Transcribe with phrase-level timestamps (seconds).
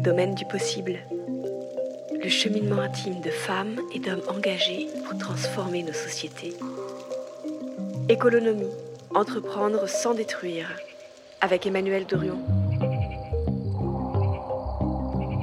[0.00, 0.98] Domaine du possible.
[2.22, 6.54] Le cheminement intime de femmes et d'hommes engagés pour transformer nos sociétés.
[8.08, 8.66] Économie.
[9.14, 10.66] Entreprendre sans détruire.
[11.40, 12.38] Avec Emmanuel Dorion.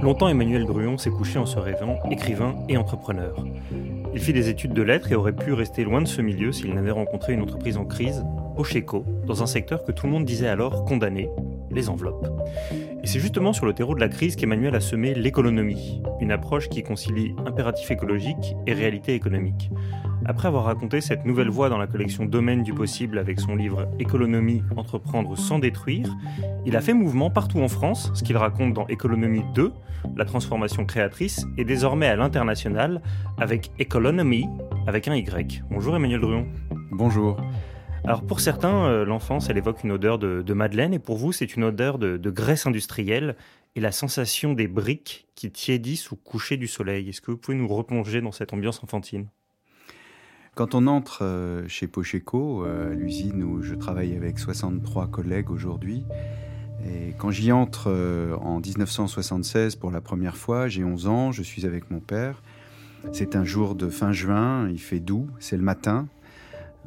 [0.01, 3.35] Longtemps, Emmanuel Druon s'est couché en se rêvant écrivain et entrepreneur.
[4.13, 6.73] Il fit des études de lettres et aurait pu rester loin de ce milieu s'il
[6.73, 8.23] n'avait rencontré une entreprise en crise,
[8.57, 11.29] Pocheco, dans un secteur que tout le monde disait alors condamné,
[11.73, 12.27] les enveloppes.
[13.03, 16.69] Et c'est justement sur le terreau de la crise qu'Emmanuel a semé l'économie, une approche
[16.69, 19.69] qui concilie impératif écologique et réalité économique.
[20.25, 23.89] Après avoir raconté cette nouvelle voie dans la collection Domaine du possible avec son livre
[23.99, 26.15] Économie, entreprendre sans détruire,
[26.65, 29.73] il a fait mouvement partout en France, ce qu'il raconte dans Économie 2,
[30.15, 33.01] la transformation créatrice, et désormais à l'international
[33.37, 34.47] avec Economy
[34.87, 35.63] avec un Y.
[35.69, 36.47] Bonjour Emmanuel Druon.
[36.91, 37.37] Bonjour.
[38.05, 41.55] Alors pour certains, euh, l'enfance, elle évoque une odeur de, madeleine, et pour vous, c'est
[41.55, 43.35] une odeur de, de, graisse industrielle
[43.75, 47.07] et la sensation des briques qui tiédissent au coucher du soleil.
[47.07, 49.27] Est-ce que vous pouvez nous replonger dans cette ambiance enfantine?
[50.53, 56.03] Quand on entre euh, chez Pocheco, euh, l'usine où je travaille avec 63 collègues aujourd'hui,
[56.85, 57.89] et quand j'y entre
[58.41, 62.41] en 1976 pour la première fois, j'ai 11 ans, je suis avec mon père.
[63.13, 66.07] C'est un jour de fin juin, il fait doux, c'est le matin.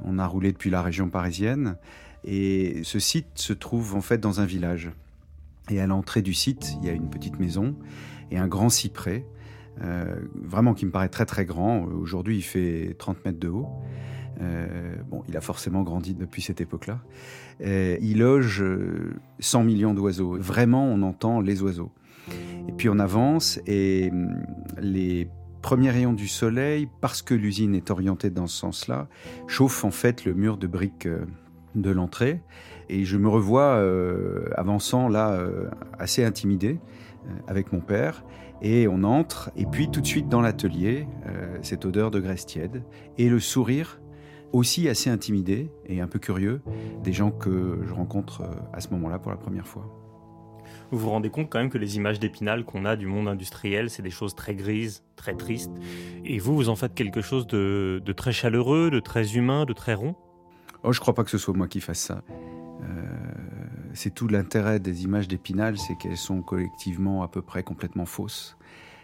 [0.05, 1.77] On a roulé depuis la région parisienne
[2.25, 4.91] et ce site se trouve en fait dans un village.
[5.71, 7.75] Et à l'entrée du site, il y a une petite maison
[8.31, 9.25] et un grand cyprès
[9.83, 11.85] euh, vraiment qui me paraît très très grand.
[11.85, 13.69] Aujourd'hui, il fait 30 mètres de haut.
[14.41, 17.01] Euh, bon, il a forcément grandi depuis cette époque-là.
[17.63, 18.65] Euh, il loge
[19.39, 20.37] 100 millions d'oiseaux.
[20.39, 21.91] Vraiment, on entend les oiseaux.
[22.69, 24.43] Et puis on avance et hum,
[24.81, 25.29] les
[25.67, 29.09] premiers rayons du soleil, parce que l'usine est orientée dans ce sens-là,
[29.49, 31.09] chauffent en fait le mur de briques
[31.75, 32.41] de l'entrée.
[32.89, 33.85] Et je me revois
[34.55, 35.37] avançant là,
[35.99, 36.79] assez intimidé
[37.49, 38.23] avec mon père.
[38.63, 42.47] Et on entre, et puis tout de suite dans l'atelier, euh, cette odeur de graisse
[42.47, 42.83] tiède,
[43.19, 44.01] et le sourire
[44.53, 46.63] aussi assez intimidé et un peu curieux
[47.03, 49.91] des gens que je rencontre euh, à ce moment-là pour la première fois.
[50.91, 53.91] Vous vous rendez compte quand même que les images d'Épinal qu'on a du monde industriel,
[53.91, 55.73] c'est des choses très grises, très tristes.
[56.25, 59.95] Et vous, vous en faites quelque chose de, très chaleureux, de très humain, de très
[59.95, 60.15] rond?
[60.83, 62.23] Oh, je crois pas que ce soit moi qui fasse ça.
[62.83, 63.03] Euh,
[63.95, 68.57] c'est tout l'intérêt des images d'Épinal, c'est qu'elles sont collectivement à peu près complètement fausses.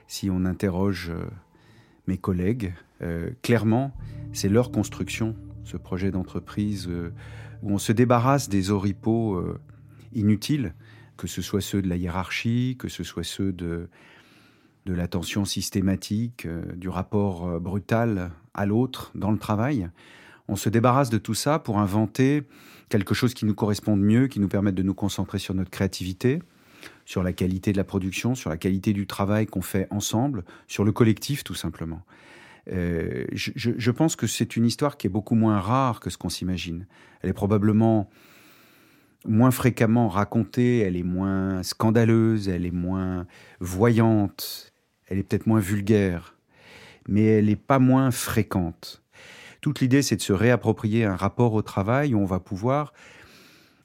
[0.07, 1.25] Si on interroge euh,
[2.07, 3.93] mes collègues, euh, clairement,
[4.33, 5.35] c'est leur construction,
[5.65, 6.89] ce projet d'entreprise,
[7.63, 9.43] où on se débarrasse des oripeaux
[10.13, 10.75] inutiles,
[11.17, 13.89] que ce soit ceux de la hiérarchie, que ce soit ceux de,
[14.87, 16.47] de l'attention systématique,
[16.77, 19.89] du rapport brutal à l'autre dans le travail.
[20.49, 22.43] On se débarrasse de tout ça pour inventer
[22.89, 26.43] quelque chose qui nous corresponde mieux, qui nous permette de nous concentrer sur notre créativité,
[27.07, 30.85] sur la qualité de la production, sur la qualité du travail qu'on fait ensemble, sur
[30.85, 32.03] le collectif tout simplement.
[32.71, 36.29] Euh, je, pense que c'est une histoire qui est beaucoup moins rare que ce qu'on
[36.29, 36.87] s'imagine.
[37.21, 38.09] Elle est probablement
[39.27, 43.27] moins fréquemment racontée, elle est moins scandaleuse, elle est moins
[43.61, 44.73] voyante,
[45.09, 46.37] elle est peut-être moins vulgaire,
[47.09, 49.03] mais elle n'est pas moins fréquente.
[49.61, 52.93] Toute l'idée, c'est de se réapproprier un rapport au travail où on va pouvoir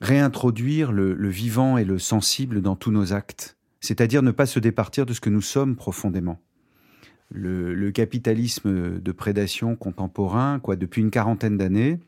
[0.02, 5.06] réintroduire le, vivant et le sensible dans tous nos actes, c'est-à-dire ne pas se départir
[5.06, 6.40] de ce que nous sommes profondément.
[7.30, 12.00] Le, capitalisme de prédation contemporain, quoi, depuis une quarantaine d'années,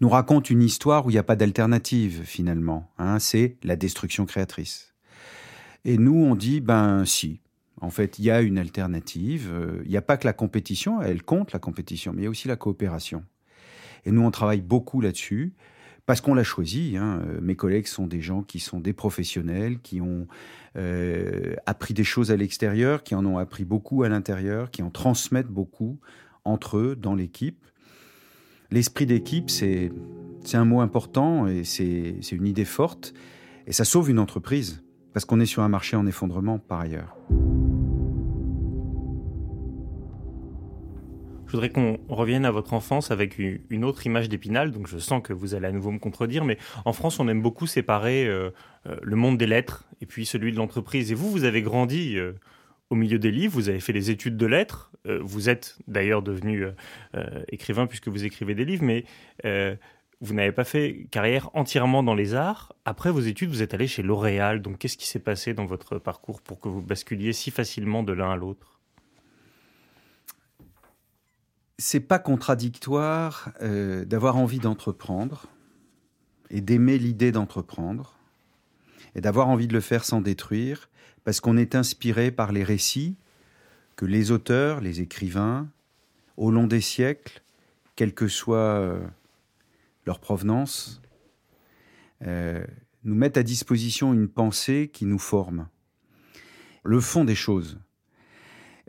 [0.00, 2.90] nous raconte une histoire où il n'y a pas d'alternative finalement.
[2.98, 4.94] Hein, c'est la destruction créatrice.
[5.84, 7.40] Et nous, on dit, ben si,
[7.80, 9.50] en fait, il y a une alternative.
[9.52, 12.28] Euh, il n'y a pas que la compétition, elle compte la compétition, mais il y
[12.28, 13.24] a aussi la coopération.
[14.06, 15.54] Et nous, on travaille beaucoup là-dessus
[16.06, 16.96] parce qu'on l'a choisi.
[16.96, 17.22] Hein.
[17.40, 20.26] Mes collègues sont des gens qui sont des professionnels, qui ont
[20.76, 24.90] euh, appris des choses à l'extérieur, qui en ont appris beaucoup à l'intérieur, qui en
[24.90, 25.98] transmettent beaucoup
[26.44, 27.64] entre eux dans l'équipe.
[28.74, 29.92] L'esprit d'équipe, c'est
[30.52, 33.14] un mot important et c'est une idée forte.
[33.68, 37.16] Et ça sauve une entreprise parce qu'on est sur un marché en effondrement par ailleurs.
[41.46, 44.72] Je voudrais qu'on revienne à votre enfance avec une autre image d'Épinal.
[44.72, 47.42] Donc je sens que vous allez à nouveau me contredire, mais en France, on aime
[47.42, 48.50] beaucoup séparer euh,
[48.88, 51.12] euh, le monde des lettres et puis celui de l'entreprise.
[51.12, 52.32] Et vous, vous avez grandi euh,
[52.94, 54.92] au milieu des livres, vous avez fait les études de lettres.
[55.20, 56.64] vous êtes d'ailleurs devenu
[57.48, 59.04] écrivain puisque vous écrivez des livres, mais
[60.20, 62.74] vous n'avez pas fait carrière entièrement dans les arts.
[62.84, 64.62] Après vos études, vous êtes allé chez L'Oréal.
[64.62, 68.12] Donc qu'est-ce qui s'est passé dans votre parcours pour que vous basculiez si facilement de
[68.12, 68.80] l'un à l'autre?
[71.76, 75.46] C'est pas contradictoire euh, d'avoir envie d'entreprendre
[76.48, 78.16] et d'aimer l'idée d'entreprendre
[79.14, 80.88] et d'avoir envie de le faire sans détruire,
[81.24, 83.16] parce qu'on est inspiré par les récits
[83.96, 85.68] que les auteurs, les écrivains,
[86.36, 87.42] au long des siècles,
[87.96, 89.06] quelle que soit euh,
[90.04, 91.00] leur provenance,
[92.22, 92.64] euh,
[93.04, 95.68] nous mettent à disposition une pensée qui nous forme.
[96.82, 97.78] Le fond des choses,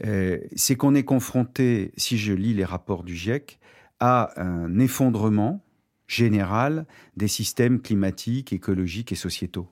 [0.04, 3.60] euh, c'est qu'on est confronté, si je lis les rapports du GIEC,
[4.00, 5.64] à un effondrement
[6.08, 6.86] général
[7.16, 9.70] des systèmes climatiques, écologiques et sociétaux.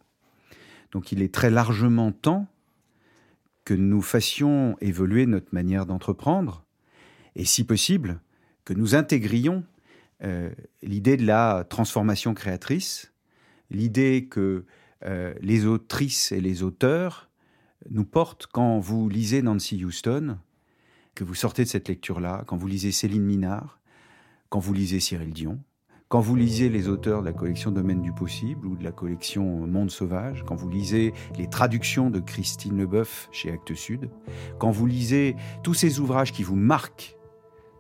[0.92, 2.48] Donc il est très largement temps
[3.65, 6.65] que nous fassions évoluer notre manière d'entreprendre,
[7.36, 8.19] et si possible,
[8.65, 9.63] que nous intégrions
[10.24, 10.50] euh,
[10.81, 13.13] l'idée de la transformation créatrice,
[13.69, 14.65] l'idée que
[15.06, 17.30] euh, les autrices et les auteurs
[17.89, 20.38] nous portent quand vous lisez Nancy Houston,
[21.15, 23.80] que vous sortez de cette lecture-là, quand vous lisez Céline Minard,
[24.50, 25.60] quand vous lisez Cyril Dion,
[26.13, 29.65] quand vous lisez les auteurs de la collection Domaine du possible ou de la collection
[29.65, 34.12] Monde sauvage, quand vous lisez les traductions de Christine Leboeuf chez Actes Sud,
[34.60, 37.18] quand vous lisez tous ces ouvrages qui vous marquent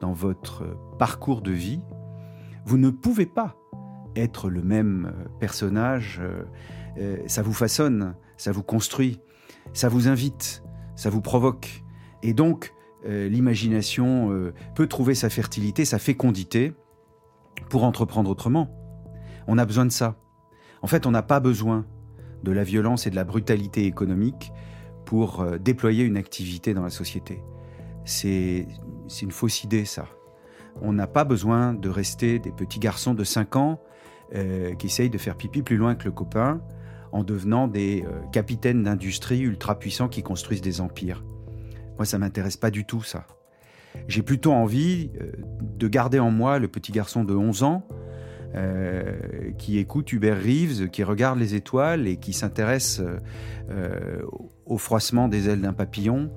[0.01, 0.63] dans votre
[0.97, 1.79] parcours de vie,
[2.65, 3.55] vous ne pouvez pas
[4.15, 6.19] être le même personnage.
[6.19, 6.43] Euh,
[6.97, 9.19] euh, ça vous façonne, ça vous construit,
[9.73, 10.63] ça vous invite,
[10.95, 11.83] ça vous provoque.
[12.23, 12.73] Et donc,
[13.05, 16.73] euh, l'imagination euh, peut trouver sa fertilité, sa fécondité
[17.69, 18.69] pour entreprendre autrement.
[19.47, 20.15] On a besoin de ça.
[20.81, 21.85] En fait, on n'a pas besoin
[22.43, 24.51] de la violence et de la brutalité économique
[25.05, 27.41] pour euh, déployer une activité dans la société.
[28.05, 28.67] C'est
[29.21, 30.07] une fausse idée, ça.
[30.81, 33.79] On n'a pas besoin de rester des petits garçons de 5 ans
[34.79, 36.59] qui essayent de faire pipi plus loin que le copain
[37.13, 41.23] en devenant des euh, capitaines d'industrie ultra puissants qui construisent des empires.
[41.97, 43.27] Moi, ça m'intéresse pas du tout, ça.
[44.07, 45.31] J'ai plutôt envie euh,
[45.77, 47.87] de garder en moi le petit garçon de 11 ans
[48.55, 53.01] euh, qui écoute Hubert Reeves, qui regarde les étoiles et qui s'intéresse
[54.65, 56.31] au froissement des ailes d'un papillon,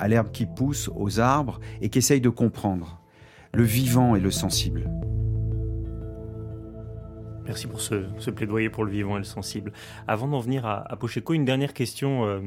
[0.00, 3.00] à l'herbe qui pousse, aux arbres, et qui essaye de comprendre
[3.52, 4.90] le vivant et le sensible.
[7.48, 9.72] Merci pour ce, plaidoyer pour le vivant et le sensible.
[10.06, 12.40] Avant d'en venir à, Pocheco, une dernière question euh,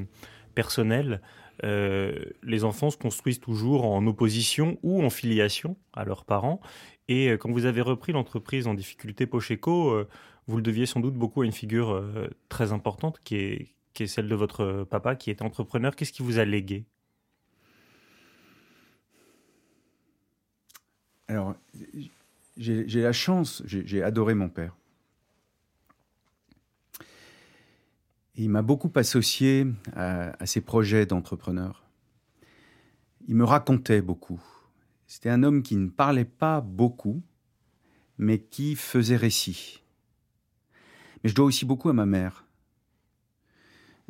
[0.53, 1.21] personnelle.
[1.63, 6.59] Euh, les enfants se construisent toujours en opposition ou en filiation à leurs parents.
[7.07, 10.03] Et euh, quand vous avez repris l'entreprise en difficulté Pocheco,
[10.47, 12.03] vous le deviez sans doute beaucoup à une figure
[12.49, 15.95] très importante qui est, qui est celle de votre papa qui était entrepreneur.
[15.95, 16.85] Qu'est-ce qui vous a légué?
[21.27, 21.55] Alors,
[22.57, 24.75] j'ai la chance, j'ai adoré mon père.
[28.36, 31.83] Il m'a beaucoup associé à, ses projets d'entrepreneur.
[33.28, 34.42] Il me racontait beaucoup.
[35.07, 37.22] C'était un homme qui ne parlait pas beaucoup,
[38.18, 39.83] mais qui faisait récit.
[41.24, 42.45] Mais je dois aussi beaucoup à ma mère.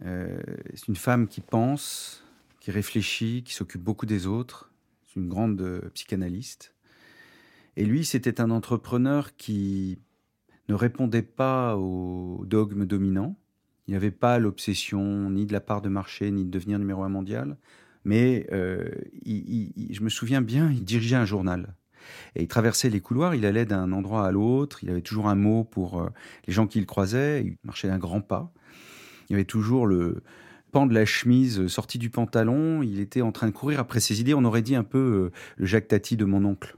[0.06, 0.40] Euh,
[0.74, 2.24] c'est une femme qui pense,
[2.60, 4.72] qui réfléchit, qui s'occupe beaucoup des autres.
[5.08, 6.74] C'est une grande euh, psychanalyste.
[7.76, 10.00] Et lui, c'était un entrepreneur qui
[10.70, 13.36] ne répondait pas aux dogmes dominants,
[13.92, 17.04] il n'y avait pas l'obsession ni de la part de marché, ni de devenir numéro
[17.04, 17.58] un mondial.
[18.06, 18.90] Mais euh,
[19.26, 21.76] je me souviens bien, il dirigeait un journal.
[22.38, 25.36] Et il traversait les couloirs, il allait d'un endroit à l'autre, il avait toujours un
[25.36, 26.10] mot pour euh,
[26.48, 28.54] les gens qu'il croisait, il marchait d'un grand pas.
[29.30, 30.24] Il avait toujours le
[30.72, 34.22] pan de la chemise sorti du pantalon, il était en train de courir après ses
[34.22, 36.78] idées, on aurait dit un peu euh, le Jacques Tati de mon oncle.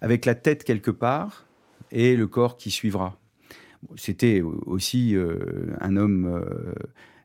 [0.00, 1.44] Avec la tête quelque part
[1.90, 3.20] et le corps qui suivra.
[3.96, 6.74] C'était aussi euh, un homme euh,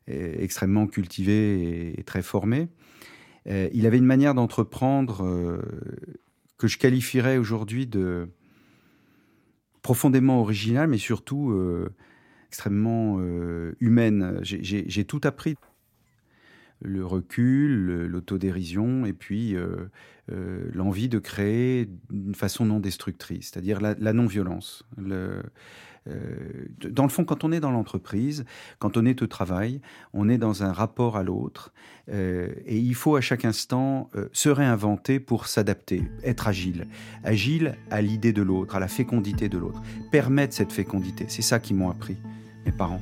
[0.06, 2.68] extrêmement cultivé et très formé.
[3.48, 5.60] Euh, il avait une manière d'entreprendre
[6.58, 8.28] que je qualifierais aujourd'hui de
[9.82, 11.52] profondément originale, mais surtout
[12.48, 13.20] extrêmement
[13.80, 14.38] humaine.
[14.42, 15.56] J'ai tout appris
[16.82, 19.56] le recul, l'autodérision et puis
[20.28, 24.84] l'envie de créer d'une façon non destructrice, c'est-à-dire la, non-violence.
[26.08, 28.44] Euh, dans le fond, quand on est dans l'entreprise,
[28.78, 29.80] quand on est au travail,
[30.12, 31.72] on est dans un rapport à l'autre
[32.10, 36.88] euh, et il faut à chaque instant euh, se réinventer pour s'adapter, être agile.
[37.22, 39.80] Agile à l'idée de l'autre, à la fécondité de l'autre.
[40.10, 41.26] Permettre cette fécondité.
[41.28, 42.16] C'est ça qui m'ont appris
[42.66, 43.00] mes parents.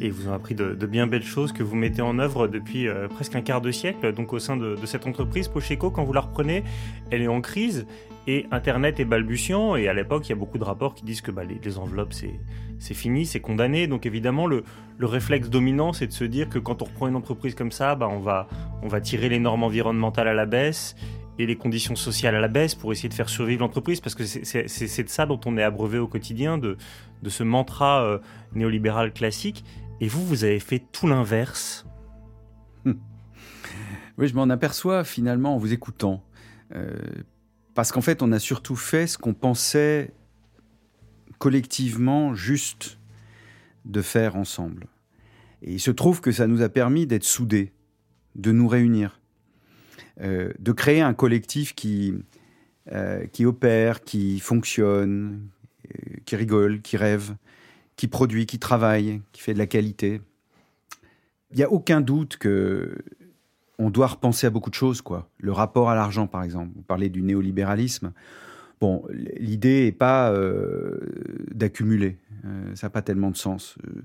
[0.00, 3.34] Et vous ont appris de, bien belles choses que vous mettez en œuvre depuis presque
[3.34, 4.12] un quart de siècle.
[4.12, 6.62] Donc au sein de, cette entreprise, Pocheco, quand vous la reprenez,
[7.10, 7.86] elle est en crise
[8.28, 11.22] et Internet est balbutiant, et à l'époque, il y a beaucoup de rapports qui disent
[11.22, 13.86] que bah, les, enveloppes, c'est fini, c'est condamné.
[13.86, 14.64] Donc évidemment, le,
[15.00, 18.06] réflexe dominant, c'est de se dire que quand on reprend une entreprise comme ça, bah,
[18.12, 20.94] on, va, tirer les normes environnementales à la baisse,
[21.38, 24.24] et les conditions sociales à la baisse pour essayer de faire survivre l'entreprise, parce que
[24.24, 26.76] c'est de ça dont on est abreuvé au quotidien, de,
[27.22, 28.18] de ce mantra euh,
[28.54, 29.64] néolibéral classique.
[30.00, 31.84] Et vous, vous avez fait tout l'inverse.
[34.18, 36.24] Oui, je m'en aperçois finalement en vous écoutant.
[36.74, 36.96] Euh,
[37.74, 40.12] parce qu'en fait, on a surtout fait ce qu'on pensait
[41.38, 42.98] collectivement juste
[43.84, 44.88] de faire ensemble.
[45.62, 47.72] Et il se trouve que ça nous a permis d'être soudés,
[48.34, 49.20] de nous réunir,
[50.20, 52.14] euh, de créer un collectif qui,
[52.90, 55.48] euh, qui opère, qui fonctionne,
[56.24, 57.36] qui rigole, qui rêve,
[57.98, 60.22] qui produit, qui travaille, qui fait de la qualité.
[61.50, 62.96] Il n'y a aucun doute que
[63.78, 65.28] on doit repenser à beaucoup de choses, quoi.
[65.38, 66.72] Le rapport à l'argent, par exemple.
[66.74, 68.12] Vous parlez du néolibéralisme.
[68.80, 70.98] Bon, l'idée n'est pas euh,
[71.52, 72.18] d'accumuler.
[72.44, 73.76] Euh, ça n'a pas tellement de sens.
[73.84, 74.02] Euh,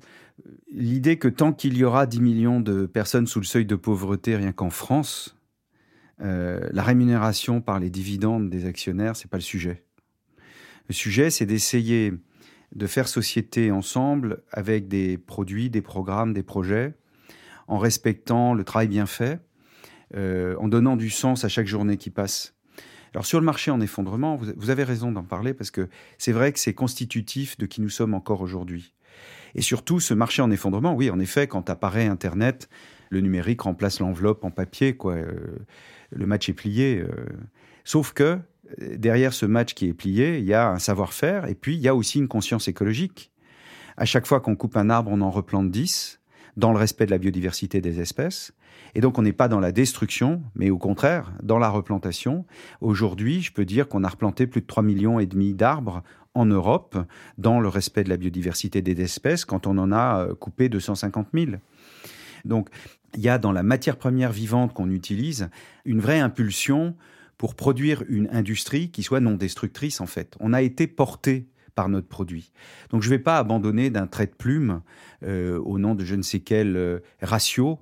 [0.71, 4.35] l'idée que tant qu'il y aura 10 millions de personnes sous le seuil de pauvreté
[4.35, 5.37] rien qu'en France,
[6.19, 9.83] la rémunération par les dividendes des actionnaires, c'est pas le sujet.
[10.87, 12.13] Le sujet, c'est d'essayer
[12.75, 16.93] de faire société ensemble avec des produits, des programmes, des projets,
[17.67, 19.39] en respectant le travail bien fait,
[20.15, 22.55] euh, en donnant du sens à chaque journée qui passe.
[23.13, 25.87] Alors sur le marché en effondrement, vous, avez raison d'en parler parce que
[26.17, 28.93] c'est vrai que c'est constitutif de qui nous sommes encore aujourd'hui.
[29.53, 32.69] Et surtout, ce marché en effondrement, oui, en effet, quand apparaît Internet,
[33.09, 35.13] le numérique remplace l'enveloppe en papier, quoi.
[35.13, 35.59] Euh,
[36.09, 36.99] le match est plié.
[36.99, 37.25] Euh.
[37.83, 38.39] Sauf que
[38.79, 41.87] derrière ce match qui est plié, il y a un savoir-faire et puis il y
[41.87, 43.31] a aussi une conscience écologique.
[43.97, 46.19] À chaque fois qu'on coupe un arbre, on en replante 10
[46.57, 48.53] dans le respect de la biodiversité des espèces.
[48.95, 52.45] Et donc, on n'est pas dans la destruction, mais au contraire, dans la replantation.
[52.81, 56.03] Aujourd'hui, je peux dire qu'on a replanté plus de 3 millions et demi d'arbres
[56.35, 56.97] en Europe
[57.37, 61.27] dans le respect de la biodiversité des espèces quand on en a euh, coupé 250
[61.33, 61.51] 000.
[62.45, 62.69] Donc,
[63.15, 65.49] il y a dans la matière première vivante qu'on utilise
[65.85, 66.95] une vraie impulsion
[67.37, 70.35] pour produire une industrie qui soit non destructrice en fait.
[70.39, 72.51] On a été porté par notre produit.
[72.89, 74.81] Donc je ne vais pas abandonner d'un trait de plume,
[75.23, 77.79] euh, au nom de je ne sais quel euh, ratio,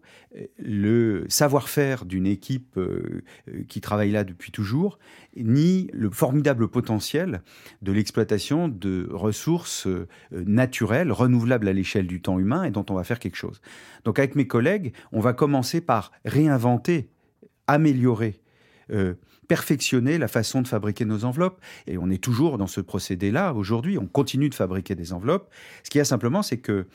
[0.57, 3.21] le savoir-faire d'une équipe euh,
[3.67, 4.97] qui travaille là depuis toujours,
[5.35, 7.41] ni le formidable potentiel
[7.81, 9.87] de l'exploitation de ressources
[10.31, 13.61] naturelles, renouvelables à l'échelle du temps humain et dont on va faire quelque chose.
[14.05, 17.09] Donc avec mes collègues, on va commencer par réinventer,
[17.67, 18.39] améliorer
[19.51, 21.59] perfectionner la façon de fabriquer nos enveloppes.
[21.85, 23.97] Et on est toujours dans ce procédé-là aujourd'hui.
[23.97, 25.51] On continue de fabriquer des enveloppes.
[25.83, 26.87] Ce qu'il y a simplement, c'est que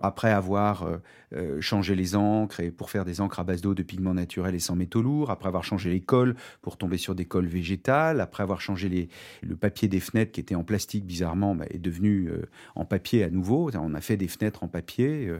[0.00, 0.96] après avoir euh,
[1.34, 4.54] euh, changé les encres et pour faire des encres à base d'eau de pigments naturels
[4.54, 8.22] et sans métaux lourds, après avoir changé les cols pour tomber sur des cols végétales,
[8.22, 9.10] après avoir changé
[9.42, 13.22] le papier des fenêtres qui était en plastique bizarrement bah, est devenu euh, en papier
[13.22, 13.70] à nouveau.
[13.74, 15.30] On a fait des fenêtres en papier.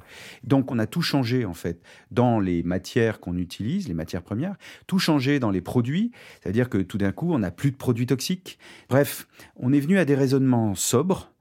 [0.44, 4.56] donc on a tout changé en fait dans les matières qu'on utilise, les matières premières,
[4.86, 6.10] tout changé dans les produits,
[6.42, 8.58] c'est-à-dire que tout d'un coup on n'a plus de produits toxiques.
[8.88, 11.32] Bref, on est venu à des raisonnements sobres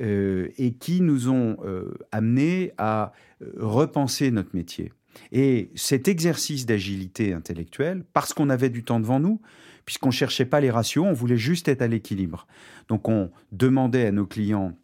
[0.00, 4.92] euh, et qui nous ont euh, amenés à euh, repenser notre métier.
[5.30, 9.40] Et cet exercice d'agilité intellectuelle, parce qu'on avait du temps devant nous,
[9.84, 12.46] puisqu'on ne cherchait pas les ratios, on voulait juste être à l'équilibre.
[12.88, 14.76] Donc on demandait à nos clients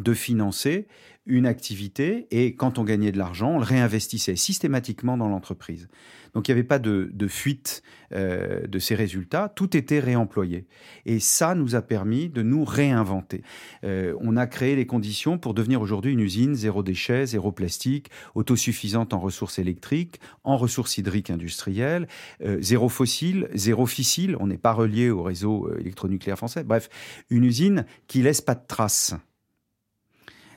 [0.00, 0.86] de financer
[1.26, 5.88] une activité et quand on gagnait de l'argent, on le réinvestissait systématiquement dans l'entreprise.
[6.34, 7.82] Donc il n'y avait pas de, fuite
[8.12, 10.66] euh, de ces résultats, tout était réemployé.
[11.04, 13.42] Et ça nous a permis de nous réinventer.
[13.84, 18.10] Euh, on a créé les conditions pour devenir aujourd'hui une usine zéro déchet, zéro plastique,
[18.34, 22.08] autosuffisante en ressources électriques, en ressources hydriques industrielles,
[22.42, 26.64] euh, zéro fossile, zéro fissile, on n'est pas relié au réseau électronucléaire français.
[26.64, 26.88] Bref,
[27.30, 29.14] une usine qui laisse pas de traces.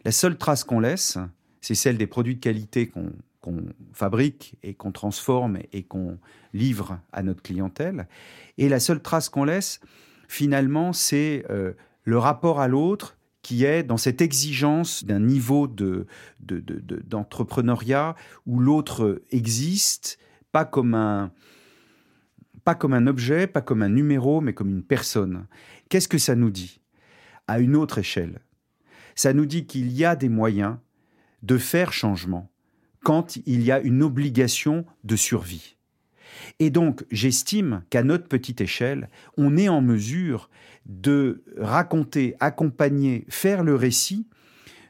[0.06, 1.18] La seule trace qu'on laisse,
[1.62, 3.12] c'est celle des produits de qualité qu'on
[3.92, 6.20] fabrique et qu'on transforme et qu'on
[6.54, 8.08] livre à notre clientèle.
[8.60, 9.80] Et la seule trace qu'on laisse,
[10.28, 18.16] finalement, c'est euh, le rapport à l'autre qui est dans cette exigence d'un niveau d'entrepreneuriat
[18.16, 20.20] de, où l'autre existe,
[20.52, 21.32] pas comme un
[22.64, 25.46] pas comme un objet, pas comme un numéro, mais comme une personne.
[25.90, 26.80] Qu'est-ce que ça nous dit?
[27.48, 28.40] À une autre échelle,
[29.16, 30.78] ça nous dit qu'il y a des moyens
[31.44, 32.52] de faire changement
[33.04, 35.76] quand il y a une obligation de survie.
[36.60, 40.50] Et donc, j'estime qu'à notre petite échelle, on est en mesure
[40.86, 44.28] de raconter, accompagner, faire le récit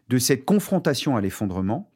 [0.10, 1.92] de cette confrontation à l'effondrement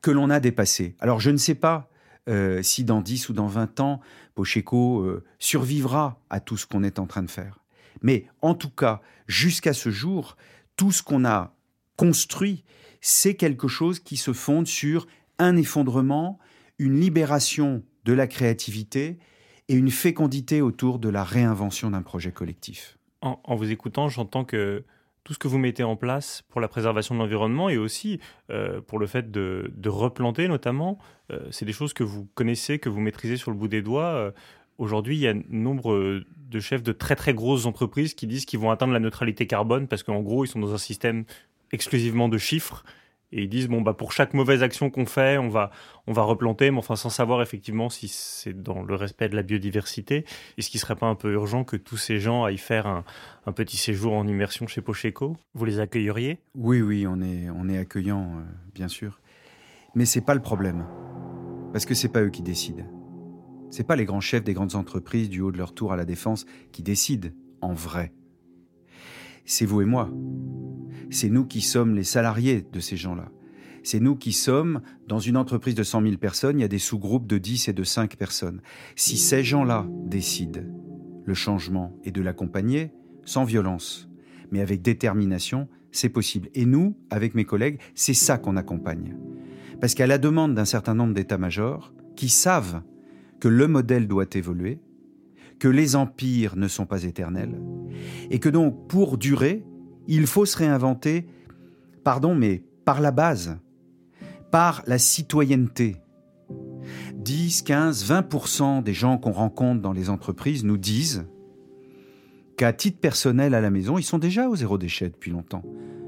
[0.00, 0.96] que l'on a dépassée.
[1.00, 1.90] Alors, je ne sais pas
[2.28, 4.00] euh, si dans 10 ou dans 20 ans,
[4.34, 7.60] Pocheco euh, survivra à tout ce qu'on est en train de faire.
[8.02, 10.36] Mais en tout cas, jusqu'à ce jour,
[10.76, 11.54] tout ce qu'on a
[11.96, 12.64] construit,
[13.00, 15.06] c'est quelque chose qui se fonde sur
[15.38, 16.38] un effondrement,
[16.78, 19.18] une libération de la créativité
[19.68, 22.98] et une fécondité autour de la réinvention d'un projet collectif.
[23.20, 24.84] En, vous écoutant, j'entends que
[25.22, 28.82] tout ce que vous mettez en place pour la préservation de l'environnement et aussi euh,
[28.82, 30.98] pour le fait de, replanter notamment,
[31.30, 34.32] euh, c'est des choses que vous connaissez, que vous maîtrisez sur le bout des doigts.
[34.78, 38.44] Euh, aujourd'hui, il y a nombre de chefs de très très grosses entreprises qui disent
[38.44, 41.24] qu'ils vont atteindre la neutralité carbone parce qu'en gros, ils sont dans un système
[41.72, 42.84] exclusivement de chiffres
[43.32, 45.72] et ils disent bon bah pour chaque mauvaise action qu'on fait, on va
[46.06, 49.42] on va replanter, mais enfin sans savoir effectivement si c'est dans le respect de la
[49.42, 50.24] biodiversité.
[50.56, 53.04] Est-ce qu'il serait pas un peu urgent que tous ces gens aillent faire un,
[53.46, 55.36] un petit séjour en immersion chez Pocheco?
[55.54, 56.38] Vous les accueilleriez?
[56.54, 59.18] Oui oui, on est on est accueillant euh, bien sûr,
[59.96, 60.84] mais c'est pas le problème
[61.72, 62.84] parce que c'est pas eux qui décident.
[63.70, 66.04] C'est pas les grands chefs des grandes entreprises du haut de leur tour à la
[66.04, 67.30] défense qui décident
[67.60, 68.12] en vrai.
[69.44, 70.10] C'est vous et moi.
[71.10, 73.30] C'est nous qui sommes les salariés de ces gens-là.
[73.82, 76.78] C'est nous qui sommes, dans une entreprise de 100 000 personnes, il y a des
[76.78, 78.62] sous-groupes de 10 et de 5 personnes.
[78.96, 80.62] Si ces gens-là décident
[81.26, 82.92] le changement et de l'accompagner,
[83.26, 84.08] sans violence,
[84.50, 86.48] mais avec détermination, c'est possible.
[86.54, 89.16] Et nous, avec mes collègues, c'est ça qu'on accompagne.
[89.80, 92.82] Parce qu'à la demande d'un certain nombre d'états-majors, qui savent
[93.44, 94.78] que le modèle doit évoluer,
[95.58, 97.60] que les empires ne sont pas éternels,
[98.30, 99.66] et que donc, pour durer,
[100.08, 101.26] il faut se réinventer,
[102.04, 103.58] pardon, mais par la base,
[104.50, 105.96] par la citoyenneté.
[107.16, 111.26] 10, 15, 20% des gens qu'on rencontre dans les entreprises nous disent
[112.56, 115.64] qu'à titre personnel à la maison, ils sont déjà au zéro déchet depuis longtemps.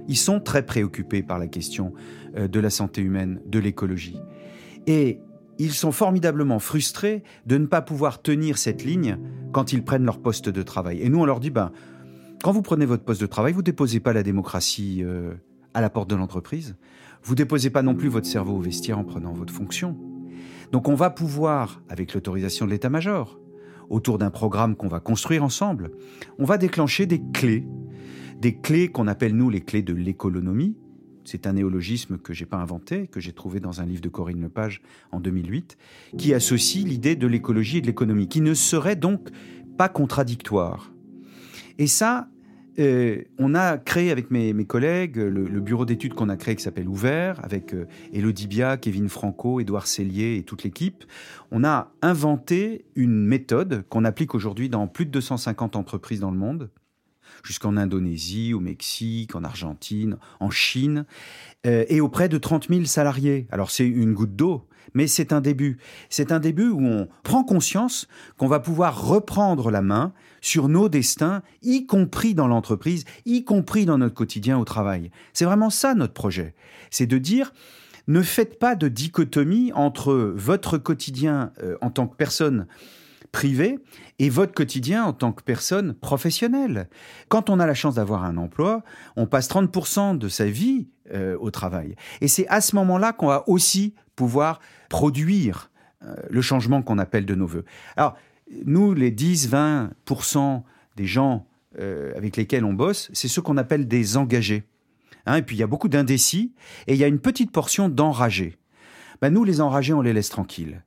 [0.08, 1.92] Ils sont très préoccupés par la question
[2.38, 4.22] euh, de la santé humaine, de l'écologie.
[4.86, 5.20] Et
[5.58, 9.18] ils sont formidablement frustrés de ne pas pouvoir tenir cette ligne
[9.52, 11.00] quand ils prennent leur poste de travail.
[11.00, 11.72] Et nous, on leur dit, ben,
[12.42, 15.34] quand vous prenez votre poste de travail, vous déposez pas la démocratie euh,
[15.74, 16.76] à la porte de l'entreprise.
[17.22, 19.96] Vous déposez pas non plus votre cerveau au vestiaire en prenant votre fonction.
[20.72, 23.38] Donc on va pouvoir, avec l'autorisation de l'état-major,
[23.88, 25.92] autour d'un programme qu'on va construire ensemble,
[26.38, 27.66] on va déclencher des clés,
[28.40, 30.76] des clés qu'on appelle nous les clés de l'économie,
[31.26, 34.40] c'est un néologisme que j'ai pas inventé, que j'ai trouvé dans un livre de Corinne
[34.40, 34.80] Lepage
[35.12, 35.76] en 2008,
[36.18, 39.28] qui associe l'idée de l'écologie et de l'économie, qui ne serait donc
[39.76, 40.92] pas contradictoire.
[41.78, 42.28] Et ça,
[42.78, 46.88] euh, on a créé avec mes, collègues le, bureau d'études qu'on a créé qui s'appelle
[46.88, 51.04] Ouvert, avec euh, Elodie Bia, Kevin Franco, Édouard Cellier et toute l'équipe.
[51.50, 56.38] On a inventé une méthode qu'on applique aujourd'hui dans plus de 250 entreprises dans le
[56.38, 56.70] monde,
[57.42, 61.04] jusqu'en Indonésie, au Mexique, en Argentine, en Chine,
[61.66, 63.46] euh, et auprès de 30 000 salariés.
[63.50, 65.78] Alors c'est une goutte d'eau, mais c'est un début.
[66.10, 70.88] C'est un début où on prend conscience qu'on va pouvoir reprendre la main sur nos
[70.88, 75.10] destins, y compris dans l'entreprise, y compris dans notre quotidien au travail.
[75.32, 76.54] C'est vraiment ça notre projet.
[76.90, 77.52] C'est de dire,
[78.06, 82.66] ne faites pas de dichotomie entre votre quotidien euh, en tant que personne
[83.32, 83.78] privé
[84.18, 86.88] et votre quotidien en tant que personne professionnelle.
[87.28, 88.82] Quand on a la chance d'avoir un emploi,
[89.16, 91.96] on passe 30% de sa vie euh, au travail.
[92.20, 95.70] Et c'est à ce moment-là qu'on va aussi pouvoir produire
[96.04, 97.64] euh, le changement qu'on appelle de nos voeux.
[97.96, 98.16] Alors,
[98.64, 100.62] nous, les 10-20%
[100.96, 101.46] des gens
[101.78, 104.64] euh, avec lesquels on bosse, c'est ce qu'on appelle des engagés.
[105.26, 106.54] Hein, et puis, il y a beaucoup d'indécis
[106.86, 108.56] et il y a une petite portion d'enragés.
[109.20, 110.82] Ben, nous, les enragés, on les laisse tranquilles.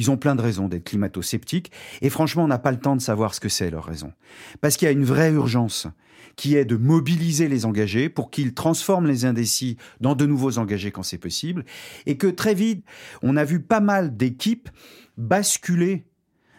[0.00, 3.02] Ils ont plein de raisons d'être climato-sceptiques, et franchement, on n'a pas le temps de
[3.02, 4.14] savoir ce que c'est leur raison.
[4.62, 5.88] Parce qu'il y a une vraie urgence,
[6.36, 10.90] qui est de mobiliser les engagés pour qu'ils transforment les indécis dans de nouveaux engagés
[10.90, 11.66] quand c'est possible,
[12.06, 12.82] et que très vite,
[13.20, 14.70] on a vu pas mal d'équipes
[15.18, 16.06] basculer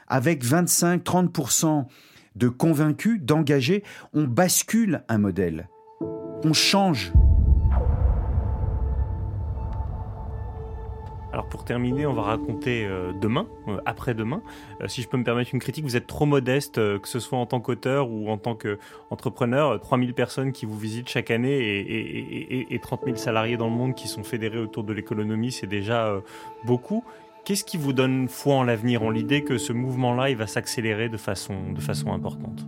[0.08, 1.88] avec 25-30%
[2.36, 5.68] de convaincus, d'engagés, on bascule un modèle.
[6.44, 7.12] On change
[11.34, 14.42] Alors pour terminer, on va raconter euh, demain, euh, après-demain.
[14.82, 17.38] Euh, si je peux me permettre une critique, vous êtes trop modeste, que ce soit
[17.38, 19.80] en tant qu'auteur ou en tant qu'entrepreneur.
[19.80, 23.96] 3000 personnes qui vous visitent chaque année et, et, 30 000 salariés dans le monde
[23.96, 26.22] qui sont fédérés autour de l'économie, c'est déjà
[26.66, 27.04] beaucoup.
[27.46, 31.10] Qu'est-ce qui vous donne foi en l'avenir, en l'idée que ce mouvement-là, il va s'accélérer
[31.10, 32.68] de façon, de importante?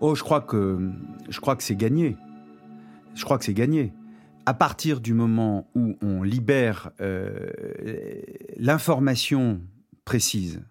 [0.00, 0.90] Oh, je crois que,
[1.28, 2.16] je crois que c'est gagné.
[3.14, 3.92] Je crois que c'est gagné
[4.46, 7.50] à partir du moment où on libère euh,
[8.56, 9.60] l'information
[10.04, 10.62] précise,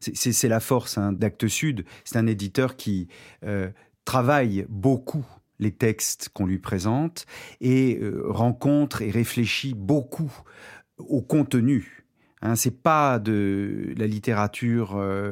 [0.00, 1.16] c'est la force hein,
[1.48, 3.08] Sud, c'est un éditeur qui
[3.44, 3.68] euh,
[4.04, 5.26] travaille beaucoup
[5.58, 7.26] les textes qu'on lui présente
[7.60, 10.32] et euh, rencontre et réfléchit beaucoup
[10.98, 12.04] au contenu.
[12.40, 14.90] Hein, c'est pas de la littérature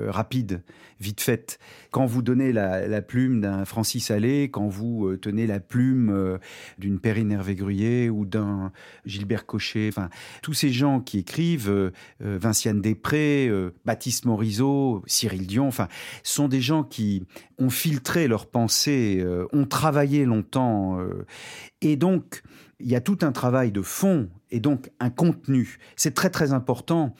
[0.08, 0.62] rapide,
[1.00, 1.58] vite faite.
[1.90, 6.38] Quand vous donnez la, plume d'un Francis Allais, quand vous euh, tenez la plume euh,
[6.78, 8.72] d'une Perrine Hervé-Gruyer ou d'un
[9.04, 10.08] Gilbert Cochet, enfin
[10.42, 13.50] tous ces gens qui écrivent, Vinciane Després,
[13.84, 15.88] Baptiste Morisot, Cyril Dion, enfin
[16.22, 17.24] sont des gens qui
[17.58, 20.98] ont filtré leurs pensées, ont travaillé longtemps,
[21.80, 22.42] et donc
[22.80, 25.78] il y a tout un travail de fond et donc un contenu.
[25.96, 27.14] C'est très très important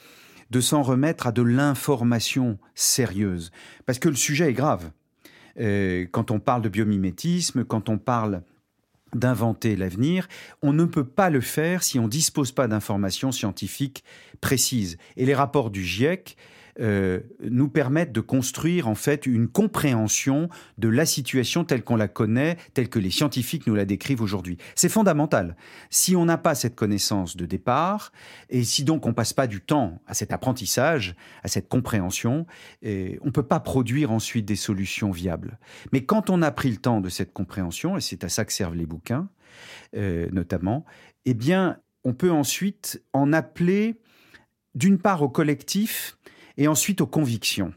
[0.49, 3.51] de s'en remettre à de l'information sérieuse,
[3.85, 4.91] parce que le sujet est grave.
[5.59, 8.43] Euh, quand on parle de biomimétisme, quand on parle
[9.15, 10.27] d'inventer l'avenir,
[10.61, 14.03] on ne peut pas le faire si on ne dispose pas d'informations scientifiques
[14.41, 14.97] précises.
[15.15, 16.37] Et les rapports du GIEC
[16.79, 22.07] euh, nous permettent de construire en fait une compréhension de la situation telle qu'on la
[22.07, 24.57] connaît, telle que les scientifiques nous la décrivent aujourd'hui.
[24.75, 25.55] C'est fondamental.
[25.89, 28.11] Si on n'a pas cette connaissance de départ,
[28.49, 32.45] et si donc on passe pas du temps à cet apprentissage, à cette compréhension,
[32.81, 35.59] et on peut pas produire ensuite des solutions viables.
[35.91, 38.53] Mais quand on a pris le temps de cette compréhension, et c'est à ça que
[38.53, 39.29] servent les bouquins,
[39.95, 40.85] euh, notamment,
[41.25, 43.99] eh bien, on peut ensuite en appeler
[44.75, 46.16] d'une part au collectif,
[46.57, 47.73] et ensuite aux convictions.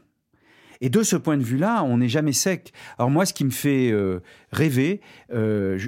[0.81, 2.73] Et de ce point de vue-là, on n'est jamais sec.
[2.97, 4.19] Alors moi, ce qui me fait euh,
[4.51, 4.99] rêver,
[5.31, 5.79] euh,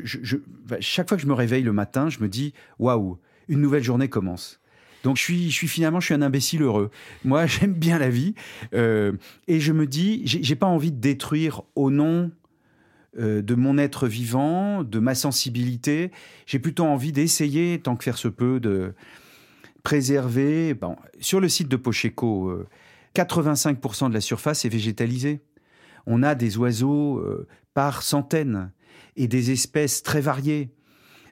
[0.67, 3.83] bah, chaque fois que je me réveille le matin, je me dis waouh, une nouvelle
[3.83, 4.61] journée commence.
[5.03, 6.91] Donc je suis, je suis finalement, je suis un imbécile heureux.
[7.25, 8.35] Moi, j'aime bien la vie
[8.75, 9.13] euh,
[9.47, 12.31] et je me dis, j'ai pas envie de détruire au nom
[13.15, 16.09] de mon être vivant, de ma sensibilité.
[16.47, 18.95] J'ai plutôt envie d'essayer, tant que faire se peut, de
[19.83, 20.73] préserver.
[20.73, 22.65] Bon, sur le site de Pocheco
[23.15, 25.41] 85% de la surface est végétalisée.
[26.05, 28.71] On a des oiseaux euh, par centaines
[29.15, 30.71] et des espèces très variées.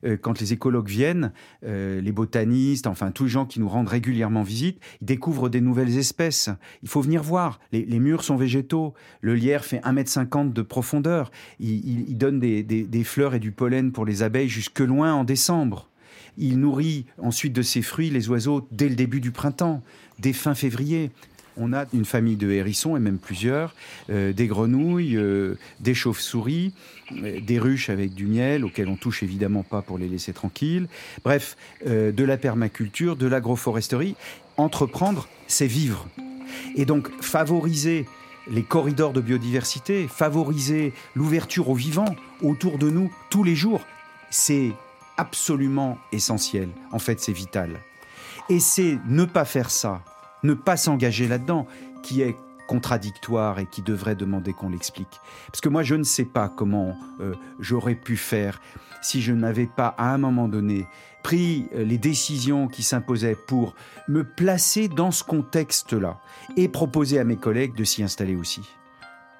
[0.04, 1.32] Euh, quand les écologues viennent,
[1.64, 5.62] euh, les botanistes, enfin tous les gens qui nous rendent régulièrement visite, ils découvrent des
[5.62, 6.50] nouvelles espèces.
[6.82, 7.60] Il faut venir voir.
[7.72, 8.94] Les, murs sont végétaux.
[9.22, 11.32] Le lierre fait 1,50 m de profondeur.
[11.60, 15.90] Il, donne des, des, fleurs et du pollen pour les abeilles jusque loin en décembre.
[16.38, 19.84] Il nourrit ensuite de ses fruits les oiseaux dès le début du printemps,
[20.20, 21.12] dès fin février
[21.58, 23.76] on a une famille de hérissons, et même plusieurs,
[24.10, 26.74] euh, des grenouilles, euh, des chauves-souris,
[27.12, 30.88] euh, des ruches avec du miel, auxquelles on touche évidemment pas pour les laisser tranquilles.
[31.24, 34.16] Bref, de la permaculture, de l'agroforesterie.
[34.58, 36.08] Entreprendre, c'est vivre.
[36.76, 38.06] Et donc, favoriser
[38.50, 43.82] les corridors de biodiversité, favoriser l'ouverture au vivant autour de nous tous les jours,
[44.30, 44.72] c'est
[45.18, 46.70] absolument essentiel.
[46.92, 47.80] En fait, c'est vital.
[48.50, 50.04] Et c'est ne pas faire ça
[50.44, 51.68] ne pas s'engager là-dedans,
[52.04, 52.36] qui est
[52.68, 55.20] contradictoire et qui devrait demander qu'on l'explique.
[55.48, 58.62] Parce que moi, je ne sais pas comment euh, j'aurais pu faire
[59.02, 60.88] si je n'avais pas, à un moment donné,
[61.24, 63.76] pris euh, les décisions qui s'imposaient pour
[64.08, 66.20] me placer dans ce contexte-là
[66.56, 68.62] et proposer à mes collègues de s'y installer aussi.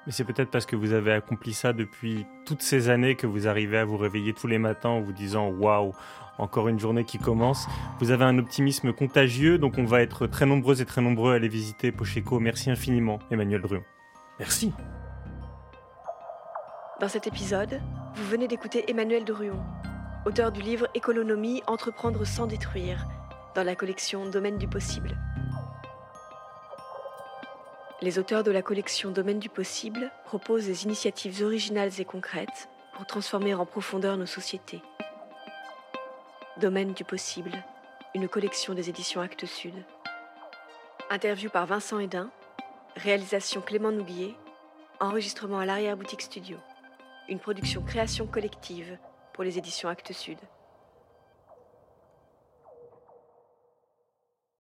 [0.06, 3.46] Mais c'est peut-être parce que vous avez accompli ça depuis toutes ces années que vous
[3.46, 5.92] arrivez à vous réveiller tous les matins en vous disant waouh,
[6.38, 7.68] encore une journée qui commence.
[8.00, 11.36] Vous avez un optimisme contagieux, donc on va être très nombreux et très nombreux à
[11.36, 12.40] aller visiter Pocheco.
[12.40, 13.84] Merci infiniment, Emmanuel Druon.
[14.38, 14.72] Merci.
[17.00, 17.80] Dans cet épisode,
[18.14, 19.58] vous venez d'écouter Emmanuel Druon,
[20.26, 23.06] auteur du livre Économie, entreprendre sans détruire,
[23.54, 25.16] dans la collection Domaine du possible.
[28.02, 33.06] Les auteurs de la collection Domaine du possible proposent des initiatives originales et concrètes pour
[33.06, 34.82] transformer en profondeur nos sociétés.
[36.56, 37.52] Domaine du possible,
[38.16, 39.74] une collection des éditions Actes Sud.
[41.10, 42.32] Interview par Vincent Hédin,
[42.96, 44.34] réalisation Clément Nouguier,
[44.98, 46.58] enregistrement à l'arrière-boutique studio.
[47.28, 48.98] Une production création collective
[49.32, 50.38] pour les éditions Actes Sud.